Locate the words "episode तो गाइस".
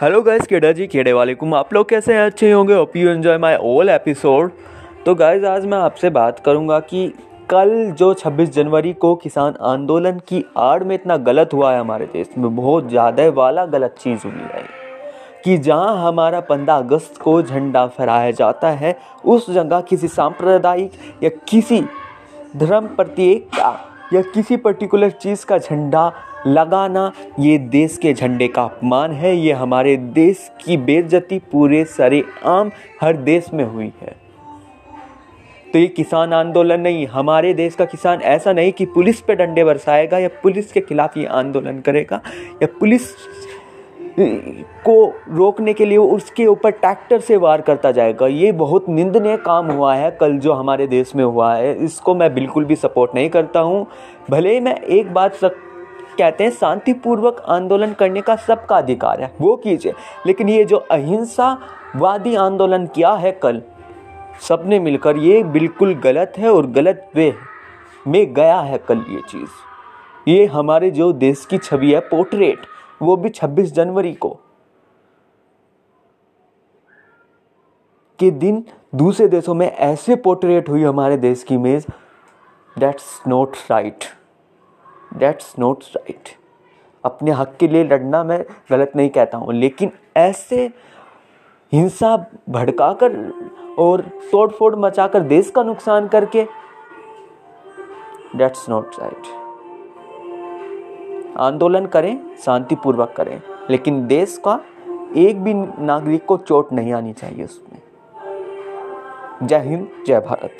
3.88-5.44